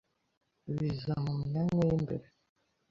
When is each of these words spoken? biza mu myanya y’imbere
biza 0.75 1.13
mu 1.23 1.33
myanya 1.45 1.61
y’imbere 1.89 2.25